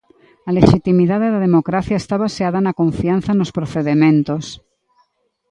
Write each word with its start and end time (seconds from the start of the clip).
A 0.49 0.49
lexitimidade 0.57 1.27
da 1.33 1.43
democracia 1.47 1.97
está 2.03 2.15
baseada 2.25 2.59
na 2.65 2.77
confianza 2.81 3.31
nos 3.39 3.53
procedementos. 3.57 4.45